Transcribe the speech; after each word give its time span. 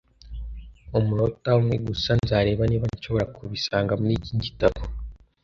Umunota 0.97 1.49
umwe 1.59 1.75
gusa. 1.87 2.11
Nzareba 2.21 2.63
niba 2.67 2.85
nshobora 2.95 3.25
kubisanga 3.35 3.91
muri 4.01 4.13
iki 4.19 4.33
gitabo. 4.43 4.79